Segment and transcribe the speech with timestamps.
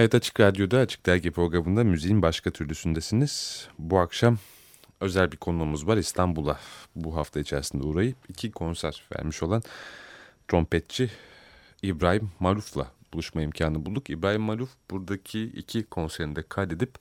[0.00, 3.68] Evet Açık Radyo'da Açık Dergi programında müziğin başka türlüsündesiniz.
[3.78, 4.38] Bu akşam
[5.00, 6.58] özel bir konuğumuz var İstanbul'a
[6.96, 9.62] bu hafta içerisinde uğrayıp iki konser vermiş olan
[10.48, 11.10] trompetçi
[11.82, 14.10] İbrahim Maluf'la buluşma imkanı bulduk.
[14.10, 16.94] İbrahim Maluf buradaki iki konserini de kaydedip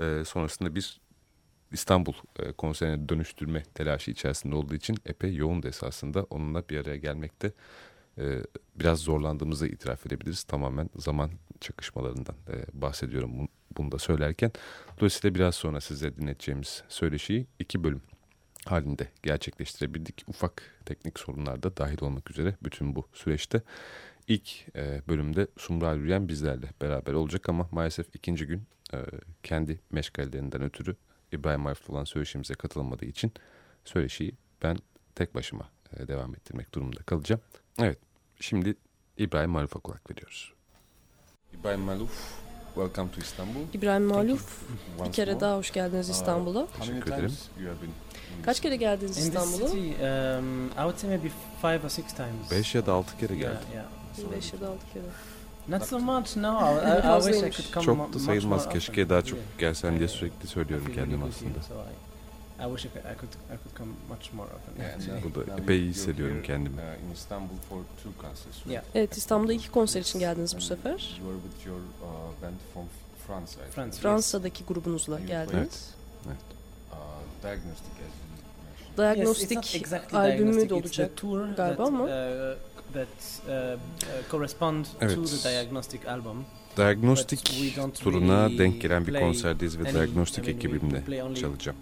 [0.00, 1.00] e, sonrasında bir
[1.72, 6.96] İstanbul e, konserine dönüştürme telaşı içerisinde olduğu için epey yoğun da esasında onunla bir araya
[6.96, 7.52] gelmekte
[8.18, 8.42] e,
[8.76, 10.42] biraz zorlandığımızı itiraf edebiliriz.
[10.42, 11.30] Tamamen zaman
[11.64, 14.52] çakışmalarından e, bahsediyorum bunu da söylerken.
[14.98, 18.02] Dolayısıyla biraz sonra size dinleteceğimiz söyleşiyi iki bölüm
[18.66, 20.24] halinde gerçekleştirebildik.
[20.26, 23.62] Ufak teknik sorunlar da dahil olmak üzere bütün bu süreçte.
[24.28, 28.62] ilk e, bölümde Sumra Yürüyen bizlerle beraber olacak ama maalesef ikinci gün
[28.94, 28.98] e,
[29.42, 30.96] kendi meşgalelerinden ötürü
[31.32, 33.32] İbrahim Arif'le olan söyleşimize katılamadığı için
[33.84, 34.76] söyleşiyi ben
[35.14, 37.40] tek başıma e, devam ettirmek durumunda kalacağım.
[37.78, 37.98] Evet,
[38.40, 38.74] şimdi
[39.18, 40.53] İbrahim Maluf'a kulak veriyoruz.
[41.60, 42.10] İbrahim Maluf,
[42.74, 43.60] welcome to Istanbul.
[43.72, 44.62] İbrahim Maluf,
[45.06, 46.66] bir kere daha hoş geldiniz uh, İstanbul'a.
[46.66, 47.32] Teşekkür ederim.
[48.42, 49.64] Kaç kere geldiniz İstanbul'a?
[49.64, 51.28] Um, I would say maybe
[51.62, 52.50] five or six times.
[52.50, 53.58] Beş ya da altı kere geldim.
[53.74, 53.84] Yeah,
[54.18, 54.32] yeah.
[54.36, 55.04] Beş ya da altı kere.
[55.68, 56.60] Not so much, no.
[56.76, 58.68] I, I wish I could come Çok da sayılmaz.
[58.68, 61.58] Keşke daha çok gelsen diye sürekli söylüyorum kendim aslında.
[62.60, 64.74] I wish I could, I could, I could come much more often.
[64.78, 66.76] Yeah, Burada epey iyi hissediyorum kendimi.
[68.66, 68.84] Yeah.
[68.94, 71.20] Evet, İstanbul'da iki konser için geldiniz bu sefer.
[72.02, 72.30] Uh,
[74.00, 75.94] Fransa'daki grubunuzla geldiniz.
[76.26, 76.26] Evet.
[76.26, 76.38] evet.
[78.96, 81.10] Diagnostik yes, exactly albümü de olacak
[81.56, 82.04] galiba ama.
[82.04, 82.08] Uh,
[82.92, 83.78] that uh,
[84.30, 85.14] correspond evet.
[85.14, 86.44] to the diagnostic album.
[86.76, 87.44] Diagnostik
[88.00, 91.02] turuna really denk gelen bir konserdeyiz ve Diagnostik ekibimle
[91.34, 91.76] çalacağım.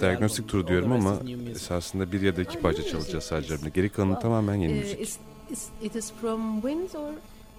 [0.00, 1.16] Diagnostik turu diyorum ama
[1.50, 3.54] esasında bir ya da iki parça çalacağız sadece.
[3.74, 5.18] Geri kalanı tamamen yeni müzik.
[5.82, 7.12] It is from Winds or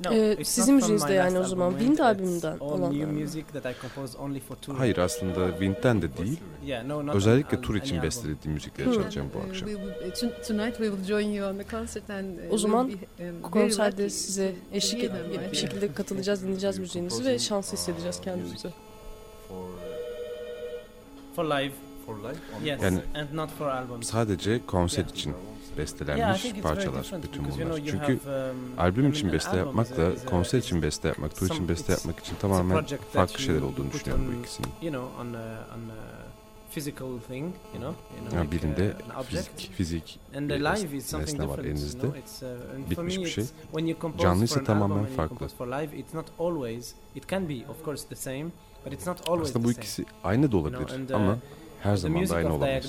[0.05, 2.91] No, ee, sizin müziğinizde yani o zaman Wind albümünden olanlar
[4.77, 6.39] Hayır aslında Wind'den de değil.
[7.13, 8.93] Özellikle tur için bestelediğim müzikleri hmm.
[8.93, 9.69] çalacağım bu akşam.
[12.51, 18.21] O zaman um, konserde size eşlik edip bir şekilde katılacağız, dinleyeceğiz müziğinizi ve şanslı hissedeceğiz
[18.21, 18.67] kendimizi.
[21.35, 21.73] For live.
[22.05, 22.37] For live?
[22.63, 24.09] Yes, yani and not for albums.
[24.09, 25.33] sadece konser için
[25.77, 27.81] bestelenmiş yeah, parçalar bütün bunlar.
[27.85, 32.35] Çünkü um, albüm için beste yapmakla konser için beste yapmak, tur için beste yapmak için
[32.35, 34.71] tamamen farklı şeyler olduğunu düşünüyorum bu ikisinin.
[36.73, 40.19] Physical thing, you know, you know yani like, birinde uh, fizik, fizik
[40.91, 42.45] bir nesne var elinizde, you know?
[42.45, 43.45] uh, bitmiş bir şey.
[44.19, 45.47] Canlı ise tamamen farklı.
[49.41, 51.37] Aslında bu ikisi aynı da olabilir you know, ama uh,
[51.83, 52.83] her zaman da aynı olamaz.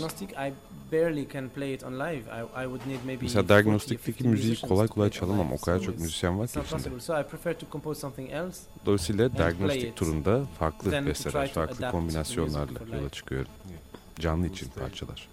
[3.22, 5.52] Mesela diagnostikteki müziği kolay kolay çalamam.
[5.52, 6.90] O kadar çok müzisyen var ki içinde.
[8.86, 13.50] Dolayısıyla diagnostik turunda farklı besteler, farklı kombinasyonlarla yola çıkıyorum.
[14.20, 15.28] Canlı için parçalar.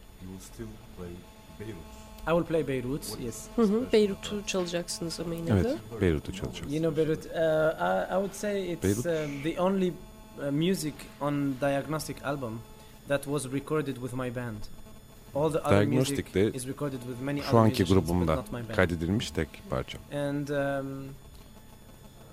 [2.28, 3.48] I will play Beirut, yes.
[3.56, 5.78] Hı hı, Beyrut'u çalacaksınız ama yine evet, de.
[5.92, 6.74] Evet, Beyrut'u çalacağız.
[6.74, 9.94] You know Beirut, uh, I, I would say it's uh, the only
[10.40, 12.62] uh, music on Diagnostic album
[13.08, 14.81] that was recorded with my band.
[15.36, 16.52] Diagnostic'te
[17.52, 19.98] şu anki grubumda kaydedilmiş tek parça.
[20.14, 20.48] And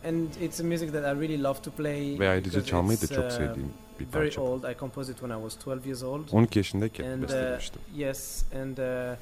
[0.04, 2.18] and it's a music that I really love to play.
[2.18, 3.70] Ve ayrıca çalmayı da çok uh, sevdiğim
[4.00, 4.40] bir parça.
[4.40, 4.64] Very old.
[4.64, 6.28] I composed it when I was 12 years old.
[6.32, 7.82] 12 yaşındayken bestelemiştim.
[7.94, 9.16] Uh, yes, and uh,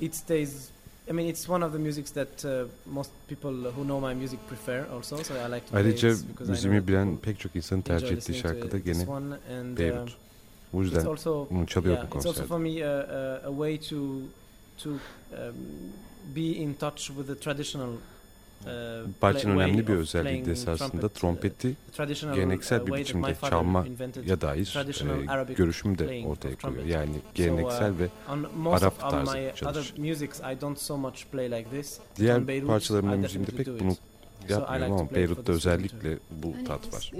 [0.00, 0.70] it stays
[1.10, 4.38] I mean it's one of the musics that uh, most people who know my music
[4.48, 6.14] prefer also so I like to Ayrıca
[6.48, 9.06] müziğimi bilen pek çok insanın tercih ettiği şarkı da gene
[9.78, 10.16] Beirut.
[10.72, 12.30] O yüzden also, bunu çalıyordum yeah, konserde.
[12.30, 13.96] It's also for me a, a, a way to
[14.78, 14.98] to um,
[16.36, 17.90] be in touch with the traditional
[18.66, 18.70] uh,
[19.20, 21.76] Parçanın önemli bir özelliği de esasında uh, trompeti
[22.34, 23.86] geleneksel bir biçimde çalma
[24.26, 24.76] ya dair
[25.50, 26.84] e, görüşüm de ortaya koyuyor.
[26.84, 28.08] Yani geleneksel ve
[28.64, 29.94] uh, Arap tarzı çalışır.
[32.16, 33.96] Diğer parçalarımda müziğimde pek bunu
[34.50, 37.12] yapmıyorum ama Beyrut'ta özellikle bu tat var.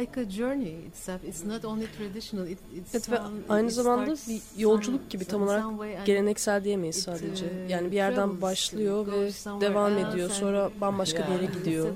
[0.00, 1.24] Like a journey itself.
[1.24, 2.48] It's not only traditional.
[2.48, 3.18] It, it's evet ve
[3.48, 7.46] aynı zamanda bir yolculuk gibi tam olarak geleneksel diyemeyiz sadece.
[7.46, 9.30] Uh, yani bir yerden başlıyor ve
[9.60, 10.30] devam ediyor.
[10.30, 11.88] Sonra bambaşka bir yere gidiyor.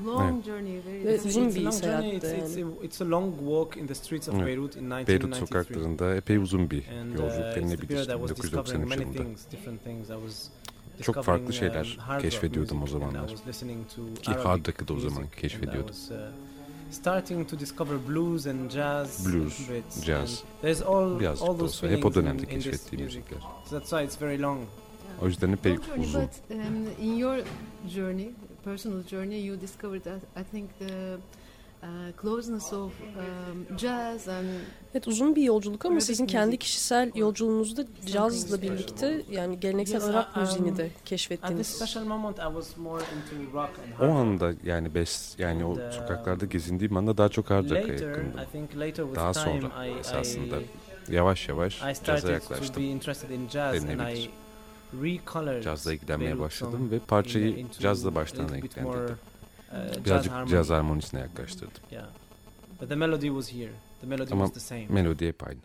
[1.04, 1.24] Evet.
[1.24, 2.64] Ve uzun bir seyahatte yani.
[2.82, 5.08] It's a long walk in the streets of Beirut in 1993.
[5.08, 9.24] Beyrut sokaklarında epey uzun bir uh, yolculuk denilebilir 1993 yılında.
[11.02, 13.29] Çok farklı şeyler um, keşfediyordum o zamanlar.
[14.23, 15.94] Ki hard rock'ı da o zaman keşfediyordum.
[16.91, 19.26] Starting to discover blues and jazz.
[19.26, 19.69] Blues,
[20.05, 20.43] jazz.
[20.62, 23.38] There's all, Biraz all those olsa hep o dönemde keşfettiğim müzikler.
[23.41, 24.61] So that's why it's very long.
[25.23, 26.23] O yüzden epey uzun.
[26.23, 27.38] But um, in your
[27.94, 28.31] journey,
[28.64, 30.06] personal journey, you discovered,
[30.37, 31.17] I think, the
[32.22, 34.46] Closeness of um, jazz and
[34.92, 40.76] Evet uzun bir yolculuk ama sizin kendi kişisel yolculuğunuzda cazla birlikte yani geleneksel Arap müziğini
[40.76, 41.82] de keşfettiniz.
[44.00, 48.40] O anda yani bes yani o uh, sokaklarda gezindiğim anda daha çok hard rock'a yakındım.
[49.14, 50.56] Daha sonra esasında
[51.08, 52.82] yavaş yavaş caza yaklaştım
[53.56, 54.30] denilebilir.
[55.62, 59.16] Cazla ilgilenmeye başladım ve parçayı cazla baştan renklendirdim.
[60.05, 61.82] Birazcık jazz, jazz harmonisine yaklaştırdım.
[61.91, 62.06] Yeah.
[62.81, 63.73] But the melody was here.
[64.00, 64.87] The melody Ama was the same.
[64.88, 65.61] melodi hep aynı.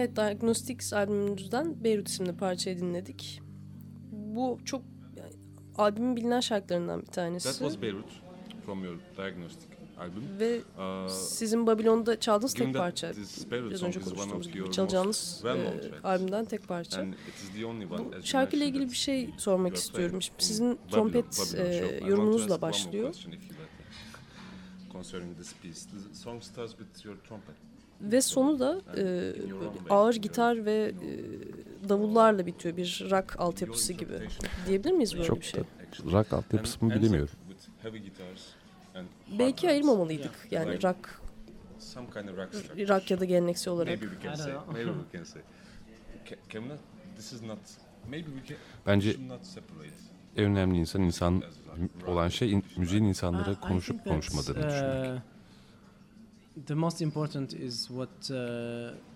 [0.00, 3.40] Evet, Diagnostics albümümüzden Beyrut isimli parçayı dinledik.
[4.12, 4.82] Bu çok
[5.16, 5.32] yani,
[5.76, 7.44] albümün bilinen şarkılarından bir tanesi.
[7.44, 8.22] That was Beirut
[8.66, 10.24] from your Diagnostic album.
[10.40, 13.12] Ve Uh, sizin Babilon'da çaldığınız tek parça.
[13.50, 17.06] Biraz önce konuştuğumuz gibi çalacağınız e, albümden tek parça.
[17.90, 20.22] Bu şarkıyla ilgili bir şey sormak istiyorum.
[20.22, 23.14] Şimdi in sizin trompet e, yorumunuzla başlıyor.
[24.92, 25.80] Concerning this piece.
[25.80, 27.69] The song starts with your trumpet.
[28.00, 29.34] Ve sonu da e, böyle
[29.90, 32.76] ağır gitar ve e, davullarla bitiyor.
[32.76, 34.12] Bir rock altyapısı gibi.
[34.66, 35.60] Diyebilir miyiz böyle Çok bir şey?
[35.60, 35.64] da
[36.12, 37.34] Rock altyapısı mı bilemiyorum.
[39.38, 40.32] Belki ayırmamalıydık.
[40.50, 41.20] Yani rock,
[42.88, 43.98] rock ya da geleneksel olarak.
[48.86, 49.16] Bence
[50.36, 51.42] en önemli insan insan
[52.06, 55.22] olan şey in- müziğin insanlara I konuşup konuşmadığını düşünmek.
[56.66, 58.36] The most important is what uh,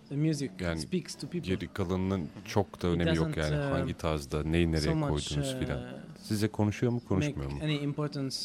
[0.09, 1.55] the music Yani speaks to people.
[1.55, 5.55] Geri kalanının çok da önemi yok yani uh, hangi tarzda neyi nereye so much koydunuz
[5.55, 5.81] uh, filan.
[6.23, 7.59] Size konuşuyor mu konuşmuyor mu?
[7.63, 8.37] any importance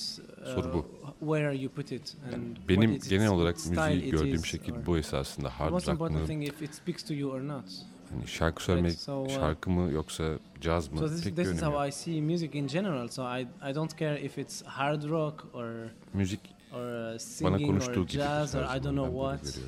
[0.42, 0.86] uh, Soru bu.
[1.20, 4.86] where you put it and Yani what benim is, genel olarak müziği gördüğüm şekil or-
[4.86, 7.66] bu esasında hard rock mı, thing if it speaks to you or not.
[8.10, 10.24] hani şarkı söylemek, so, uh, şarkı mı yoksa
[10.62, 11.88] caz mı So this, pek this is how.
[11.88, 13.08] I see music in general.
[13.08, 16.40] So I I don't care if it's hard rock or Müzik
[16.74, 19.60] or uh, bana singing konuştuğu or gibi jazz or I don't know what.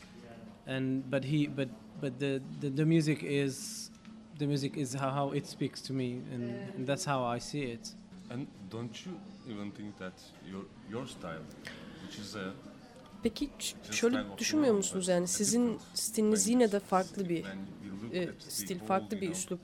[0.67, 1.69] And but he but
[2.01, 3.89] but the the, the music is
[4.39, 6.43] the music is how, how it speaks to me and,
[6.77, 7.95] and that's how I see it.
[8.29, 9.11] And don't you
[9.53, 10.13] even think that
[10.51, 11.43] your your style,
[12.03, 12.53] which is a
[13.23, 13.49] Peki
[13.91, 17.45] şöyle düşünmüyor musunuz yani sizin stiliniz yine de farklı bir
[18.13, 19.59] e, stil, farklı bir üslup.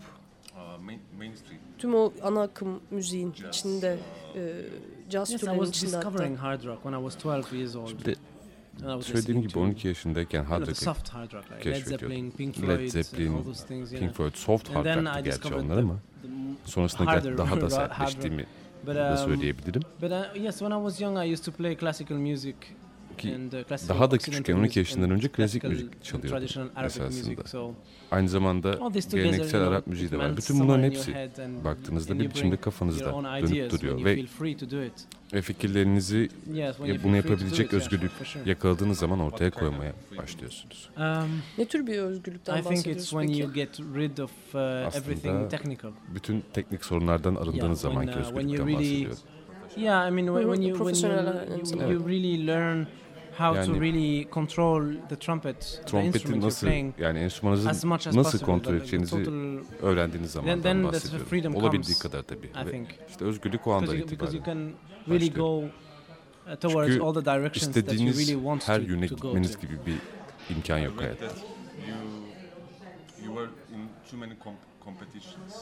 [1.78, 3.98] Tüm o ana akım müziğin jazz, içinde
[4.36, 4.66] uh, e,
[5.10, 6.10] caz Yes, I türlerinin was içinde hatta.
[6.10, 7.90] discovering hard rock when I was 12 years old.
[9.02, 12.08] Söylediğim gibi to, 12 yaşındayken hard the rock, soft hard rock like Led keşfediyordum.
[12.08, 13.92] Zeppelin, Pink Led Floyd, Zeppelin, all those things.
[13.92, 14.14] You Pink.
[14.14, 15.96] Floyd soft hard then rock'tı I gerçi discovered onlar ama
[16.66, 18.46] sonrasında daha da sertleştiğimi
[18.88, 19.82] But, da um, söyleyebilirim.
[20.02, 22.56] But uh, yes, when I was young, I used to play classical music.
[23.18, 23.36] Ki
[23.72, 27.42] uh, daha da küçükken 12 music yaşından önce klasik müzik çalıyordum esasında.
[28.12, 28.80] Aynı zamanda
[29.12, 30.38] geleneksel Arap müziği de var.
[30.38, 31.30] Bütün bunların hepsi
[31.64, 34.26] baktığınızda bir biçimde kafanızda dönüp duruyor ve
[35.34, 38.12] ve fikirlerinizi Yes, when ya you bunu yapabilecek özgürlük
[38.46, 40.90] yakaladığınız zaman ortaya koymaya başlıyorsunuz.
[40.98, 41.04] Um,
[41.58, 43.44] Ne tür bir özgürlükten bahsediyoruz peki?
[44.54, 45.50] uh, Aslında.
[46.16, 49.18] Bütün teknik sorunlardan arındığınız zamanki uh, özgürlükten bahsediyorum.
[49.78, 52.86] Yeah, I mean when, when you when you, you really learn
[53.38, 57.24] how to Yani- really control the trumpet, the Trompeti instrument you're nasıl playing yani as
[57.24, 58.46] enstrümanınızı much as nasıl possible.
[58.46, 61.28] kontrol the- the edeceğinizi total- öğrendiğiniz zamandan then that's the bahsediyorum.
[61.28, 62.48] freedom Olabildiği comes, kadar tabii.
[62.48, 62.88] I think.
[63.10, 64.74] işte özgürlük o andan Because you, because you itibaren.
[65.08, 68.92] can really go uh, towards Çünkü all the directions that you really want her to,
[68.92, 69.62] yöne to go gitmeniz to.
[69.62, 69.96] gibi bir
[70.56, 71.26] imkan yok hayatta.
[71.26, 71.32] you
[73.26, 75.54] you were in too many comp- competitions.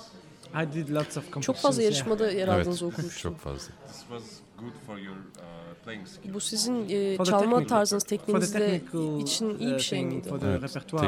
[0.54, 1.62] I did lots of Çok competitions.
[1.62, 3.32] fazla yarışmada yer Evet, aldığınızı okumuştum.
[3.32, 3.74] çok fazla.
[3.88, 4.24] This was
[4.60, 6.34] good for your uh, playing skills.
[6.34, 9.76] Bu sizin e, For the çalma technical- tarzınız, For the tekniğinizde technical için iyi uh,
[9.78, 10.30] bir şey thing, miydi?
[10.30, 10.62] For the Evet,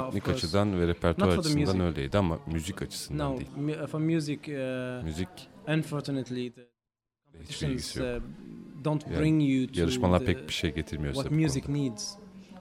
[0.05, 1.83] teknik açıdan ve repertuar Not for the açısından music.
[1.83, 3.79] öyleydi ama müzik açısından No, değil.
[3.81, 5.29] uh, for music, uh, Müzik
[5.67, 6.61] unfortunately, the
[7.49, 8.21] hiçbir ilgisi competitions yok.
[8.79, 11.43] uh, don't Yani bring you to Yarışmalar the- pek bir şey getirmiyor size what bu
[11.43, 11.81] music konuda.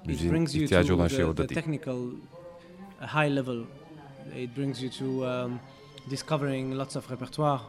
[0.07, 0.33] Müziğin
[0.65, 1.61] ihtiyacı olan the, şey orada the değil.
[3.03, 3.65] uh, high level.
[4.35, 5.61] It brings you to um,
[6.11, 7.61] discovering lots of repertoire,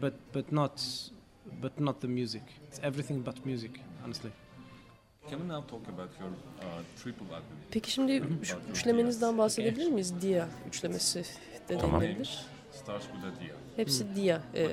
[0.00, 0.82] but but not
[1.62, 2.42] but not the music.
[2.68, 3.70] It's everything but music,
[4.04, 4.30] honestly.
[5.28, 7.56] Can we now talk about your uh, triple album?
[7.70, 10.22] Peki şimdi şu üçlemenizden bahsedebilir miyiz?
[10.22, 11.24] Dia üçlemesi
[11.68, 12.00] de Tamam.
[12.00, 12.46] denilebilir.
[12.72, 13.54] Starts with a dia.
[13.76, 14.68] Hepsi dia e,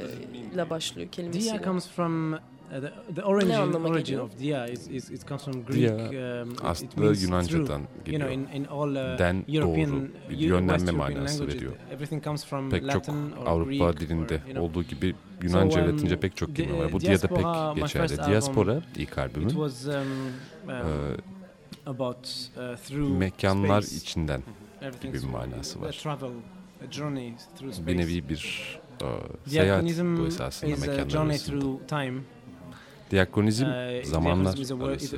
[0.53, 1.57] ile başlıyor kelimesiyle.
[1.57, 2.39] Dia comes from
[2.71, 4.23] uh, the, the origin anlama origin geliyor?
[4.23, 5.99] of dia is, is it comes from Dia Greek.
[5.99, 8.07] um, it- it Aslında means Yunanca'dan through.
[8.07, 8.31] You know, geliyor.
[8.31, 11.73] in, in all uh, Den European, doğru bir yönlenme manası languages, veriyor.
[11.91, 14.59] Everything comes from Pek çok Latin or Avrupa Greek dilinde or, you know.
[14.61, 16.91] olduğu gibi Yunanca So, ve um, Latince pek çok kelime var.
[16.91, 17.35] Bu Dia'da my
[17.75, 18.31] pek geçerli.
[18.31, 19.49] Diaspora ilk It albümüm.
[19.49, 20.79] was um, um, Ee,
[21.85, 22.17] about
[22.57, 23.97] uh, through mekanlar space.
[23.97, 24.43] içinden
[24.81, 25.91] Everything gibi bir through- manası a var.
[25.91, 26.29] travel,
[26.87, 27.87] a journey through space.
[27.87, 29.05] Bir nevi bir e,
[29.49, 31.55] seyahat bu esasında is a mekanlar arasında.
[33.11, 35.15] Diakronizm Uh, zamanlar arası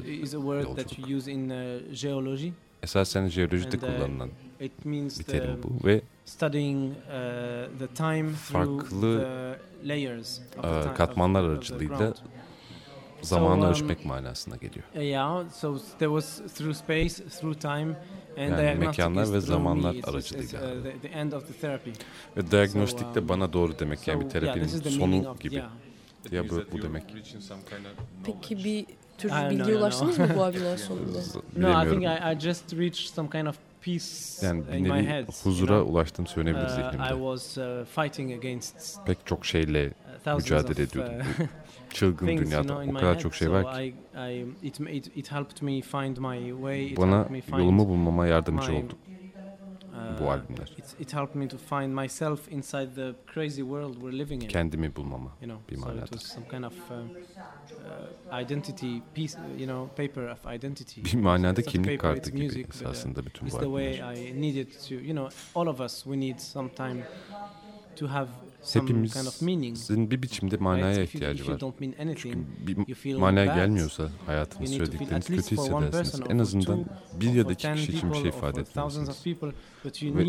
[0.64, 1.10] yolculuk.
[1.50, 6.02] uh, esasen jeolojide uh, kullanılan bir terim bu ve uh,
[8.54, 9.26] Farklı,
[10.96, 12.14] katmanlar aracılığıyla
[13.24, 14.86] zamanı um, ölçmek manasına geliyor.
[14.96, 17.96] Yeah, so s- there was through space, through time,
[18.38, 20.60] and Yani mekanlar ve zamanlar aracılığıyla.
[20.60, 21.90] uh, the, the end of the therapy.
[22.38, 25.56] Ve diagnostik so, um, bana doğru demek yani bir So, yeah, terapinin sonu gibi.
[25.56, 25.72] yeah.
[26.32, 27.04] Ya means bu- demek.
[28.24, 28.86] Peki bir
[29.18, 31.20] tür no, bilgiye ulaştınız mı bu albümden sonunda?
[31.58, 32.04] No, I think.
[32.04, 34.06] I, I just reached some kind of peace
[34.48, 35.28] Yani bir in my nevi head.
[35.44, 35.92] huzura you know.
[35.94, 37.10] ulaştığım söylenebilir Uh, I zihnimde.
[37.10, 41.14] was uh, fighting against Pek çok şeyle uh, thousands mücadele of, ediyordum.
[41.20, 41.48] uh,
[41.94, 43.20] çılgın things, you dünyada o my kadar head.
[43.20, 46.86] çok şey So var ki I, I, it, it, it helped me find my way.
[46.92, 49.11] It bana helped me find, yolumu bulmama yardımcı oldu uh,
[50.20, 50.76] bu albümler.
[51.00, 54.50] It, helped me to find myself inside the crazy world we're living in.
[54.50, 55.32] Kendimi bulmama.
[55.42, 56.06] you know, bir so manada.
[56.06, 57.10] it was some kind of um,
[58.32, 61.04] uh, identity piece, you know, paper of identity.
[61.04, 63.66] Bir manada It's kimlik kartı it's gibi music, but, uh, esasında bütün It's bu the
[63.66, 64.28] way albümler.
[64.28, 67.04] I needed to, you know, all of us, we need some time
[67.96, 68.30] to have
[68.62, 69.78] some Hepimiz kind of meaning.
[69.78, 71.60] sizin bir biçimde manaya ihtiyacı var.
[72.16, 72.78] Çünkü bir
[73.22, 74.10] manaya gelmiyorsa
[74.58, 76.30] feel söyledikleriniz kötü hissedersiniz.
[76.30, 79.10] En azından bir ya da iki 10 kişi için bir şey ifade etmelisiniz.
[80.16, 80.26] Ve-.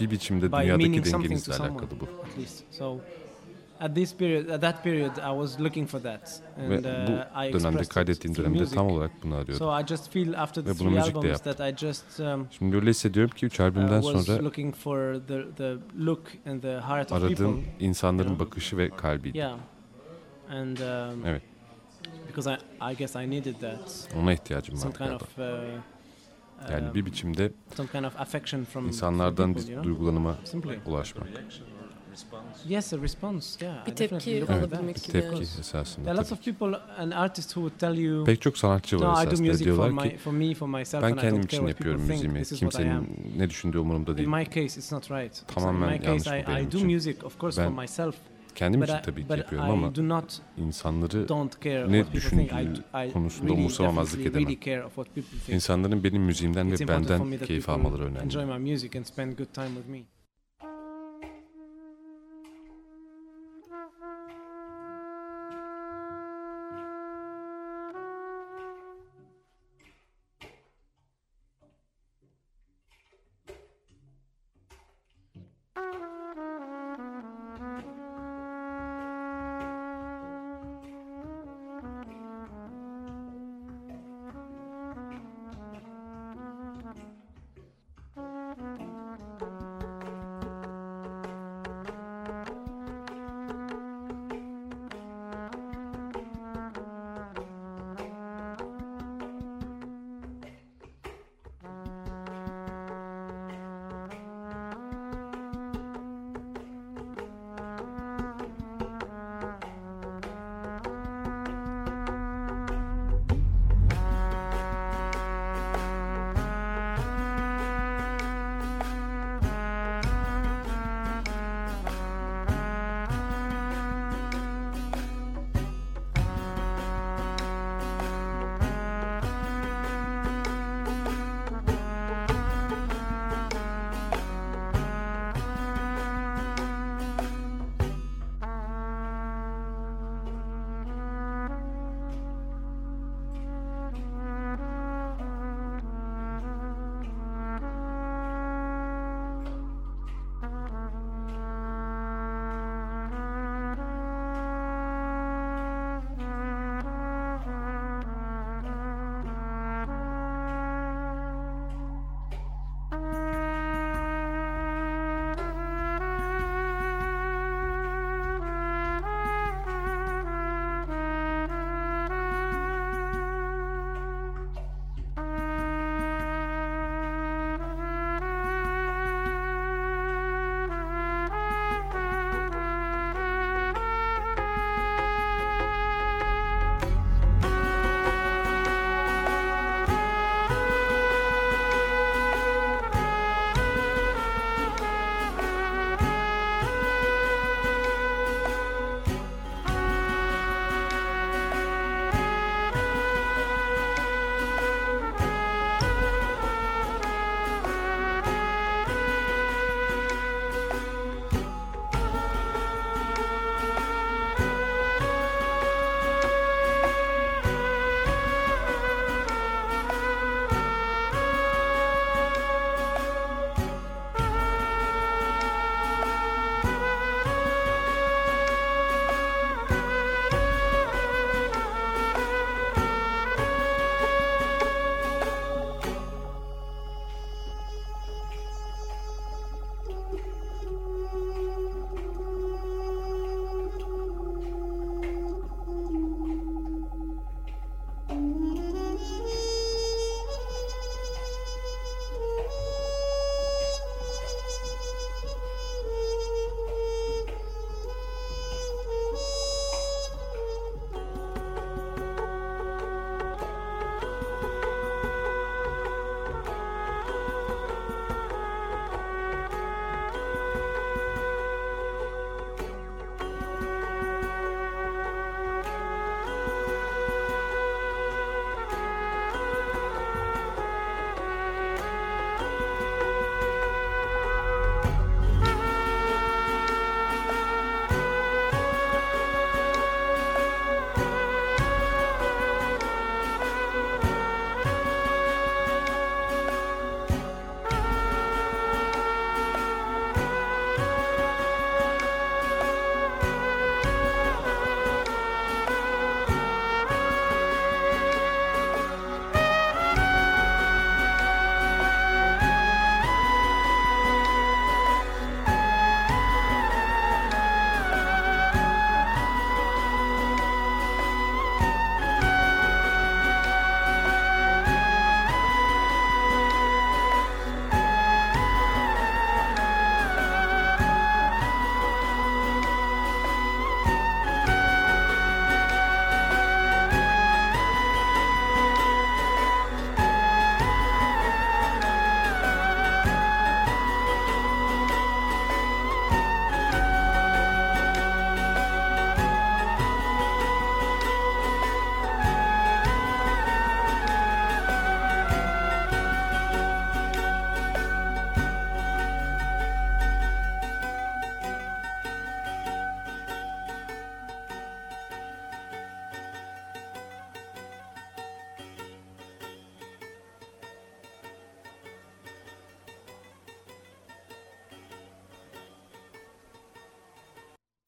[0.00, 2.08] Bir biçimde dünyadaki dengenizle alakalı bu.
[3.80, 7.12] At this period, at that period, I was looking for that, and Ve uh, bu
[7.12, 8.74] I dönemde expressed it kaydettiğim through dönemde music.
[8.76, 9.54] tam olarak bunu arıyordum.
[9.66, 11.52] So I just feel after the Ve bunu three müzikle albums yaptım.
[11.54, 15.14] that I just um, Şimdi öyle hissediyorum ki üç uh, albümden was sonra looking for
[15.28, 17.86] the the look and the heart of aradığım people.
[17.86, 18.46] insanların you know.
[18.46, 19.38] bakışı ve kalbiydi.
[19.38, 19.58] Yeah,
[20.50, 21.42] and um, Evet.
[22.28, 25.24] because I I guess I needed that Ona ihtiyacım some var kind galiba.
[25.24, 29.72] of uh, Yani um, bir biçimde some kind of affection from from insanlardan people, bir
[29.74, 29.84] you know?
[29.98, 30.78] duygulanıma Simply.
[30.86, 31.28] ulaşmak.
[32.68, 33.64] Yes, a response.
[33.66, 35.12] Yeah, Bir I tepki alabilmek Bir gibi.
[35.12, 35.56] tepki evet.
[35.60, 36.04] esasında.
[36.04, 39.00] There are lots of people and artists who would tell you, Pek çok sanatçı no,
[39.00, 41.18] var I do esasında music for diyorlar my, ki for me, for myself, ben and
[41.18, 42.10] I kendim don't care için what people yapıyorum think.
[42.10, 42.38] müziğimi.
[42.38, 43.06] This is what I am.
[43.06, 44.28] Kimsenin ne düşündüğü umurumda In değil.
[44.28, 45.42] my case, it's not right.
[45.54, 46.92] Tamamen in my yanlış case, bu I, benim I do için.
[46.92, 48.14] music, of course, Ben for myself,
[48.54, 52.02] Kendim but için I, tabii ki yapıyorum I ama do not insanları don't care ne
[52.02, 52.52] what people think.
[52.52, 54.48] I, düşündüğü I konusunda really, umursamamazlık edemem.
[54.48, 55.48] really care of what people think.
[55.54, 58.48] insanların benim müziğimden ve important for me benden that keyif people almaları enjoy önemli.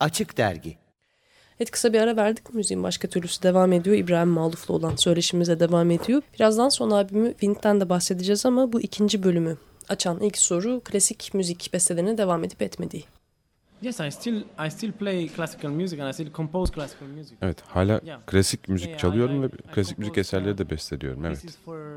[0.01, 0.77] Açık Dergi
[1.61, 2.55] Evet kısa bir ara verdik.
[2.55, 3.97] Müziğin başka türlüsü devam ediyor.
[3.97, 6.23] İbrahim Maluf'la olan söyleşimize devam ediyor.
[6.35, 9.57] Birazdan son albümü Wind'den de bahsedeceğiz ama bu ikinci bölümü
[9.89, 13.05] açan ilk soru klasik müzik bestelerine devam edip etmediği.
[13.83, 17.37] Yes, I still I still play classical music and I still compose classical music.
[17.43, 18.21] Evet hala Yeah.
[18.27, 21.25] klasik müzik Yeah, çalıyorum I- ve I klasik müzik compose, eserleri de besteliyorum.
[21.25, 21.41] Evet.
[21.41, 21.97] This is for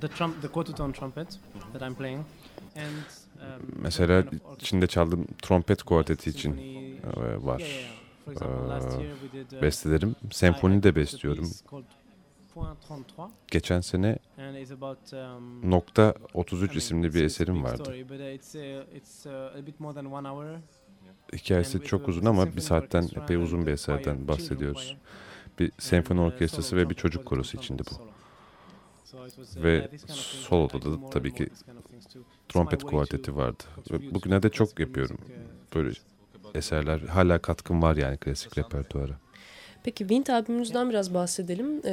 [0.00, 1.26] the trum the quarter tone trumpet
[1.72, 2.20] that I'm playing.
[2.76, 2.84] And
[3.76, 4.24] Mesela
[4.60, 6.56] içinde çaldığım trompet kuarteti için
[7.38, 7.62] var
[8.26, 10.16] uh, bestelerim.
[10.30, 11.62] Senfoni de 33,
[13.50, 14.18] Geçen sene
[15.12, 17.94] um, Nokta I 33 mean, isimli bir eserim vardı.
[19.26, 19.58] uh,
[20.34, 20.58] uh.
[21.32, 24.96] Hikayesi çok uzun ama bir saatten epey uzun bir eserden bahsediyoruz.
[25.58, 28.12] Bir senfoni orkestrası ve bir çocuk korosu trumpet bu.
[29.56, 31.48] Ve soloda da tabii ki
[32.52, 33.62] Trompet kuarteti vardı.
[33.90, 35.18] Ve bugüne de çok yapıyorum.
[35.74, 35.90] Böyle
[36.54, 39.12] eserler hala katkım var yani klasik repertuara.
[39.84, 41.80] Peki Wind albümünüzden biraz bahsedelim.
[41.84, 41.90] Ee,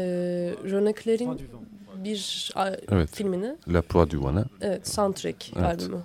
[0.63, 2.05] Rene Clair'in Trois du vent.
[2.05, 2.51] bir
[2.91, 3.15] Evet.
[3.15, 4.45] filmini, La Proie du Vent'a.
[4.61, 5.65] evet soundtrack Evet.
[5.65, 6.01] albümü.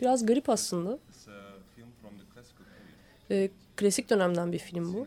[0.00, 0.98] Biraz garip aslında.
[3.30, 5.06] Ee, klasik dönemden bir film bu.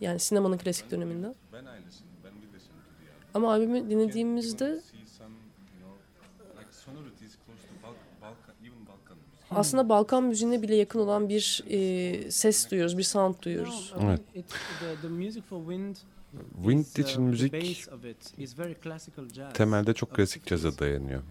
[0.00, 1.34] Yani sinemanın klasik döneminden.
[3.34, 4.80] Ama albümü dinlediğimizde
[9.50, 13.94] aslında Balkan müziğine bile yakın olan bir e, ses duyuyoruz, bir sound duyuyoruz.
[14.00, 14.20] Evet.
[16.62, 17.52] wind uh, için the müzik
[19.54, 20.48] temelde çok klasik 60s.
[20.48, 21.22] caza dayanıyor.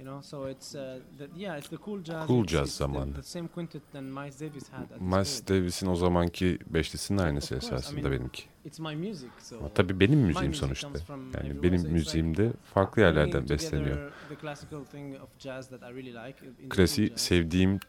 [0.00, 2.02] You know, so it's uh, the, yeah, it's the cool
[2.46, 2.76] jazz.
[2.76, 3.14] Zamanı.
[3.14, 5.48] The, same quintet than Miles.
[5.48, 8.42] Davis'in o zamanki beşlisinin aynısı esasında benimki.
[8.64, 9.58] It's my music, so.
[9.58, 10.88] Ama tabii benim müziğim sonuçta.
[11.34, 14.12] Yani benim so it's like müziğim de farklı yerlerden besleniyor.
[14.28, 17.80] the classical thing of jazz that I really like in the cool Klasiği sevdiğim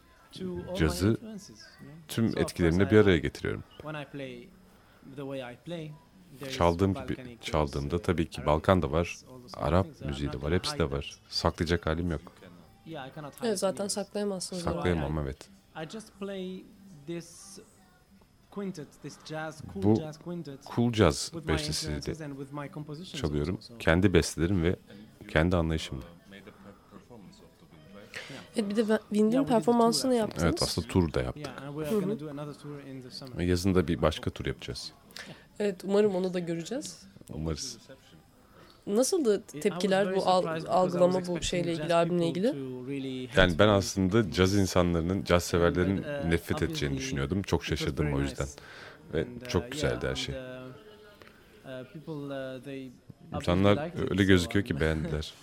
[0.77, 1.17] cazı
[2.07, 3.63] tüm etkilerini bir araya getiriyorum.
[3.81, 4.49] When I play
[5.15, 5.91] the way I play,
[6.39, 9.17] there is Çaldığım gibi çaldığımda tabii ki Balkan da var,
[9.53, 11.15] Arap müziği de var, hepsi de var.
[11.29, 12.21] Saklayacak halim yok.
[13.43, 14.63] Evet zaten saklayamazsınız.
[14.63, 15.19] Saklayamam.
[15.19, 15.49] evet.
[19.75, 19.95] Bu
[20.75, 21.31] Cool Jazz
[22.51, 23.59] my compositions çalıyorum.
[23.79, 24.75] Kendi bestelerim ve
[25.27, 26.03] kendi anlayışımla.
[28.55, 30.43] Evet bir de Wind'in performansını yaptınız.
[30.43, 31.47] Evet aslında tur da yaptık.
[33.11, 33.43] Summer.
[33.43, 34.91] Yazın da bir başka tur yapacağız.
[35.59, 37.03] Evet umarım onu da göreceğiz.
[37.29, 37.77] Umarız.
[38.87, 42.53] Nasıldı tepkiler bu al- algılama bu şeyle ilgili albümle ilgili?
[43.35, 47.41] Yani ben aslında caz insanlarının, caz severlerin uh, nefret edeceğini düşünüyordum.
[47.41, 48.47] Çok şaşırdım o yüzden.
[49.13, 50.35] Ve uh, çok güzeldi her şey.
[51.65, 51.69] uh,
[53.35, 53.79] İnsanlar
[54.11, 55.33] öyle gözüküyor ki beğendiler.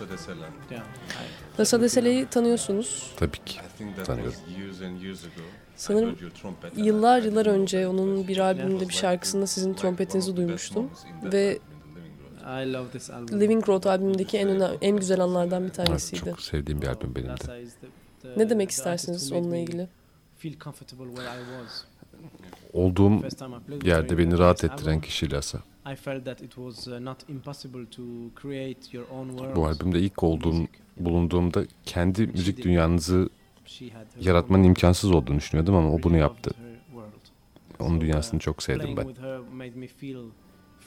[0.02, 0.50] know Lhasa de Sela?
[0.72, 0.84] Yeah.
[1.60, 3.12] Lhasa de Sele'yi tanıyorsunuz.
[3.18, 3.60] Tabii ki.
[4.06, 4.34] Tanıyorum.
[5.76, 6.18] Sanırım.
[6.76, 10.90] Yıllar yıllar önce onun bir albümünde bir şarkısında sizin trompetinizi duymuştum.
[11.24, 11.60] Ve
[12.46, 13.40] I love this album.
[13.40, 16.26] Living Road albümündeki en önemli, en güzel anlardan bir Evet, tanesiydi.
[16.26, 17.66] çok sevdiğim bir albüm benim de.
[18.38, 19.88] Ne demek istersiniz onunla ilgili?
[22.74, 23.22] Olduğum
[23.84, 25.60] yerde beni rahat ettiren kişi Lhasa.
[25.86, 28.04] I felt that it was uh, not impossible to
[28.42, 29.56] create your own world.
[29.56, 30.68] Bu albümde ilk olduğum,
[30.98, 33.30] bulunduğumda kendi müzik dünyanızı
[34.20, 36.52] yaratmanın imkansız olduğunu düşünüyordum ama o bunu yaptı.
[37.80, 39.08] Onun So, dünyasını uh, çok sevdim ben.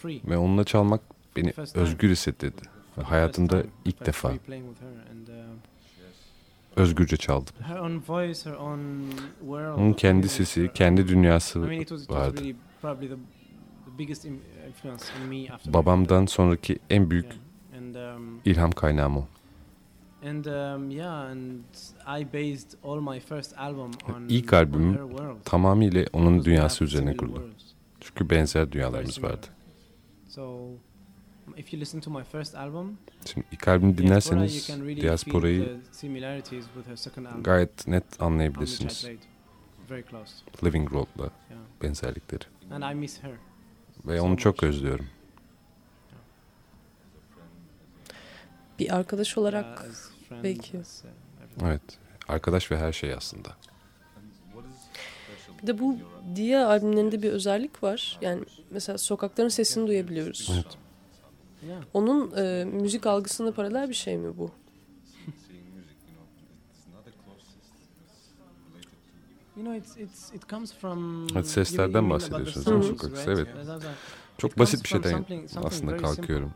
[0.04, 1.00] Ve onunla çalmak
[1.36, 2.62] beni özgür hissettirdi.
[3.02, 4.36] Hayatımda ilk defa uh,
[6.76, 7.54] özgürce çaldım.
[9.50, 11.62] Onun kendi sesi, kendi dünyası
[12.08, 12.42] vardı.
[15.72, 17.26] Babamdan sonraki en büyük
[18.16, 19.24] um, ilham kaynağım o.
[24.08, 24.98] um, on, İlk albümüm.
[25.44, 27.48] Tamamıyla onun dünyası üzerine kurulu.
[28.00, 29.46] Çünkü benzer dünyalarımız vardı.
[33.24, 34.68] Şimdi ilk albümü dinlerseniz
[35.00, 35.80] Diaspora'yı
[37.42, 39.06] gayet net anlayabilirsiniz.
[40.64, 41.30] Living Road'la
[41.82, 42.44] benzerlikleri.
[42.70, 43.53] And I miss her.
[44.06, 45.06] Ve onu çok özlüyorum.
[48.78, 49.86] Bir arkadaş olarak
[50.42, 50.80] belki.
[51.62, 51.82] Evet.
[52.28, 53.48] Arkadaş ve her şey aslında.
[55.62, 55.96] bir de bu
[56.36, 58.18] Dia albümlerinde bir özellik var.
[58.20, 60.50] Yani mesela sokakların sesini duyabiliyoruz.
[60.54, 60.78] Evet.
[61.94, 64.50] Onun e, müzik algısına paralel bir şey mi bu?
[69.56, 71.26] You know, it's it's it comes from.
[71.34, 72.84] Evet, seslerden bahsediyorsunuz değil mi?
[72.84, 73.32] sokakta?
[73.32, 73.48] Evet.
[74.38, 75.24] Çok It basit bir şeyden
[75.64, 76.50] aslında kalkıyorum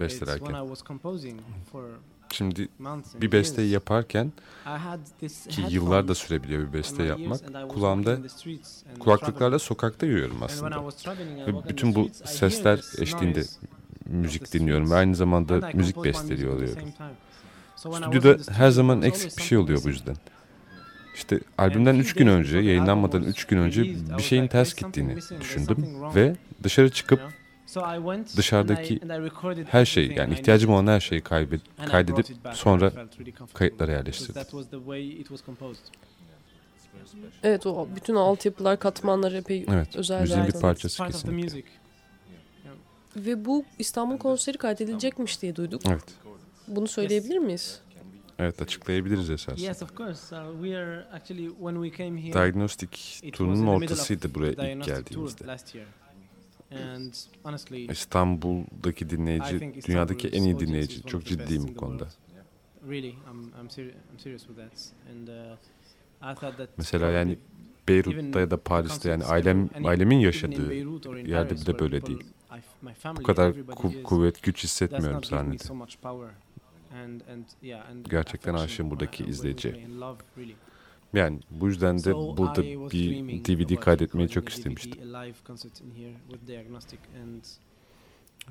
[0.00, 0.56] bestelerken.
[2.32, 2.68] Şimdi
[3.14, 4.32] bir besteyi yaparken
[5.48, 7.40] ki yıllar da sürebiliyor bir beste yapmak.
[7.68, 8.18] Kulağımda
[8.98, 10.84] kulaklıklarla sokakta yürüyorum aslında.
[11.46, 13.44] Ve bütün bu sesler eşliğinde
[14.06, 16.82] müzik dinliyorum ve aynı zamanda müzik besteliyor oluyorum.
[17.76, 20.16] Stüdyoda her zaman eksik bir şey oluyor bu yüzden.
[21.14, 23.82] İşte albümden And 3 few gün önce, yayınlanmadan album 3 gün önce
[24.18, 27.20] bir şeyin ters "There's something gittiğini düşündüm something wrong." ve dışarı çıkıp
[28.36, 29.00] dışarıdaki
[29.70, 32.92] her şeyi yani ihtiyacım olan her şeyi kaybet, kaydedip sonra
[33.54, 34.42] kayıtlara yerleştirdim.
[37.42, 41.62] Evet o bütün altyapılar, katmanlar epey Evet, özel müziğin bir parçası kesinlikle.
[43.16, 45.82] Ve bu İstanbul konseri kaydedilecekmiş diye duyduk.
[45.88, 46.04] Evet.
[46.68, 47.80] Bunu söyleyebilir miyiz?
[48.40, 49.66] Evet açıklayabiliriz esasında.
[49.66, 50.36] Yes, of course.
[50.36, 52.32] Uh, we are actually when we came here.
[52.32, 55.56] Diagnostik turunun ortasıydı buraya ilk geldiğimizde.
[57.90, 61.02] İstanbul'daki dinleyici, dünyadaki en iyi dinleyici.
[61.02, 62.08] Çok ciddiyim bu konuda.
[66.76, 67.38] Mesela yani
[67.88, 70.74] Beyrut'ta ya da Paris'te yani ailem ailemin yaşadığı
[71.26, 72.24] yerde where böyle değil.
[73.16, 75.62] Bu kadar ku- kuvvet güç hissetmiyorum sahnede.
[78.10, 80.54] Gerçekten aşığım buradaki really.
[81.12, 85.00] Yani bu yüzden de burada bir DVD kaydetmeyi çok istemiştim.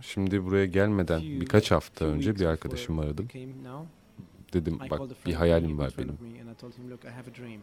[0.01, 3.27] Şimdi buraya gelmeden birkaç hafta önce bir arkadaşımı aradım.
[4.53, 6.13] Dedim bak bir hayalim var benim.
[6.13, 7.61] of me, and I told him, "Look, I have a dream.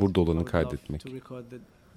[0.00, 1.04] Burada olanı kaydetmek.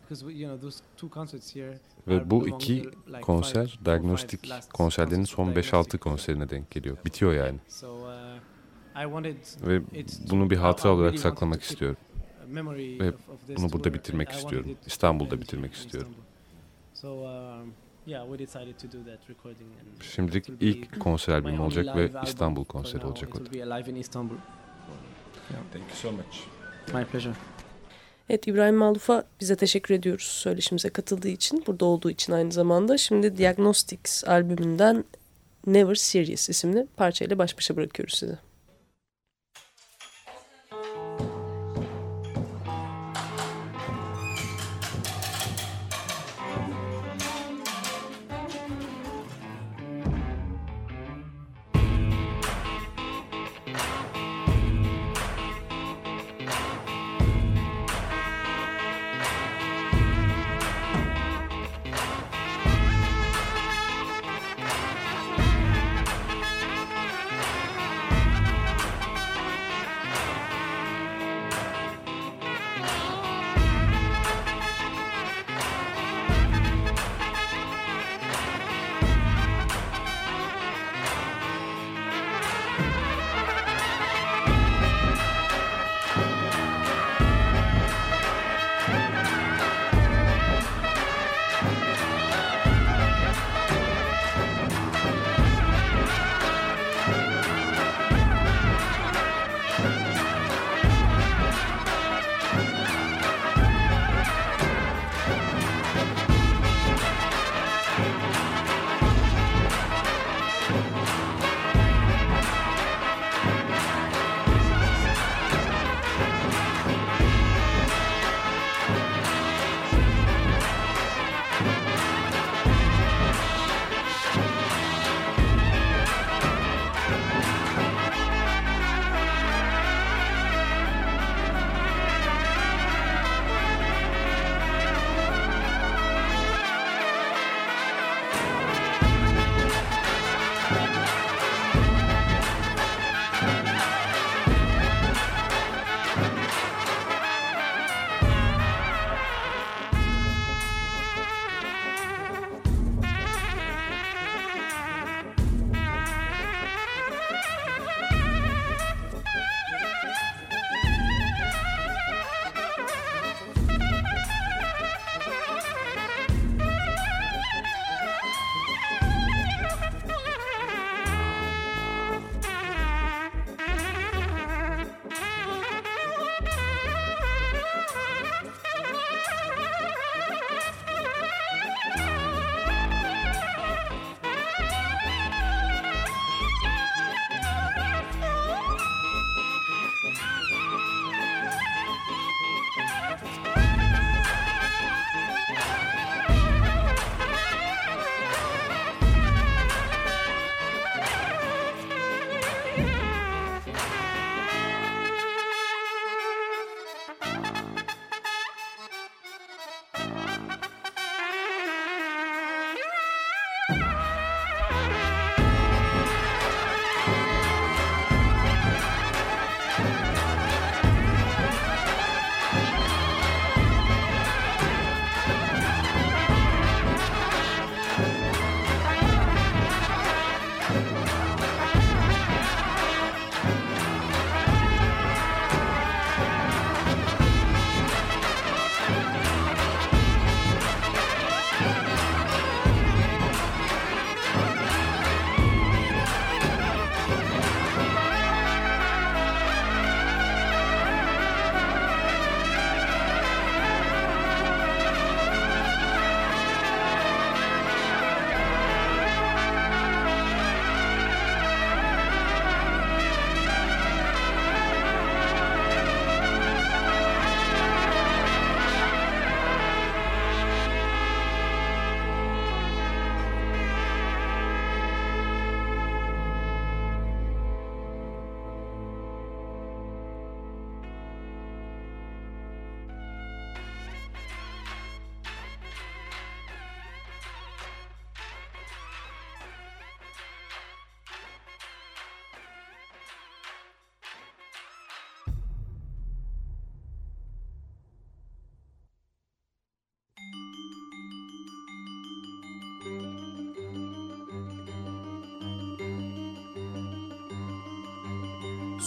[0.10, 2.90] To record that- because we- you know, those two concerts here are Ve bu iki
[3.22, 6.00] konser diagnostik konserlerin son of 5-6 Diagnostic.
[6.00, 6.98] konserine denk geliyor.
[7.06, 7.60] Bitiyor yani.
[7.84, 9.82] Uh, Ve
[10.30, 11.98] bunu bir hatıra olarak saklamak istiyorum.
[13.00, 13.14] Ve
[13.58, 14.78] bunu burada bitirmek istiyorum.
[14.86, 16.16] İstanbul'da bitirmek istiyorum.
[17.04, 17.74] Um,
[18.06, 19.72] yeah, we decided to do that recording.
[19.72, 23.50] And Şimdilik ilk konser only olacak ve İstanbul konseri olacak o da.
[25.74, 26.44] Thank you so much.
[26.94, 27.34] My pleasure.
[28.30, 32.98] Evet İbrahim Maluf'a bize teşekkür ediyoruz söyleşimize katıldığı için, burada olduğu için aynı zamanda.
[32.98, 35.04] Şimdi Diagnostics albümünden
[35.68, 38.38] Never Serious isimli parçayla baş başa bırakıyoruz sizi.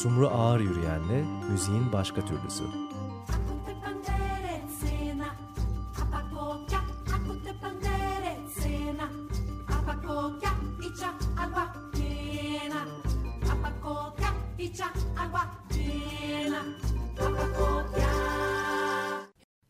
[0.03, 2.65] Sumru Ağır Yürüyen'le müziğin başka türlüsü.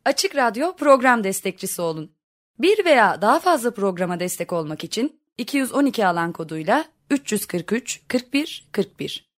[0.05, 2.13] Açık Radyo program destekçisi olun.
[2.59, 9.32] Bir veya daha fazla programa destek olmak için 212 alan koduyla 343 41 41